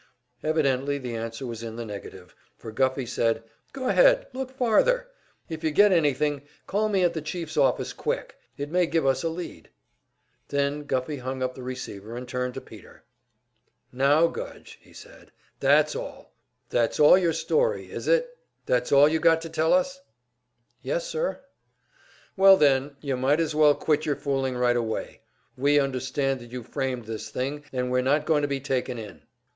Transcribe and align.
Evidently 0.43 0.97
the 0.97 1.15
answer 1.15 1.45
was 1.45 1.61
in 1.61 1.75
the 1.75 1.85
negative, 1.85 2.33
for 2.57 2.71
Guffey 2.71 3.05
said: 3.05 3.43
"Go 3.71 3.85
ahead, 3.87 4.25
look 4.33 4.49
farther; 4.49 5.07
if 5.47 5.63
you 5.63 5.69
get 5.69 5.91
anything, 5.91 6.41
call 6.65 6.89
me 6.89 7.03
at 7.03 7.13
the 7.13 7.21
chief's 7.21 7.55
office 7.55 7.93
quick. 7.93 8.35
It 8.57 8.71
may 8.71 8.87
give 8.87 9.05
us 9.05 9.21
a 9.21 9.29
lead." 9.29 9.69
Then 10.47 10.85
Guffey 10.85 11.17
hung 11.17 11.43
up 11.43 11.53
the 11.53 11.61
receiver 11.61 12.17
and 12.17 12.27
turned 12.27 12.55
to 12.55 12.61
Peter. 12.61 13.03
"Now 13.91 14.25
Gudge," 14.25 14.79
he 14.81 14.91
said, 14.91 15.31
"that's 15.59 15.95
all 15.95 16.27
your 16.83 17.33
story, 17.33 17.91
is 17.91 18.07
it; 18.07 18.35
that's 18.65 18.91
all 18.91 19.07
you 19.07 19.19
got 19.19 19.39
to 19.43 19.49
tell 19.49 19.71
us?" 19.71 20.01
"Yes, 20.81 21.05
sir." 21.05 21.41
"Well 22.35 22.57
then, 22.57 22.95
you 23.01 23.15
might 23.17 23.39
as 23.39 23.53
well 23.53 23.75
quit 23.75 24.07
your 24.07 24.15
fooling 24.15 24.57
right 24.57 24.75
away. 24.75 25.21
We 25.55 25.77
understand 25.79 26.39
that 26.39 26.51
you 26.51 26.63
framed 26.63 27.05
this 27.05 27.29
thing 27.29 27.57
up, 27.59 27.63
and 27.71 27.91
we're 27.91 28.01
not 28.01 28.25
going 28.25 28.41
to 28.41 28.47
be 28.47 28.59
taken 28.61 28.97
in." 28.97 29.21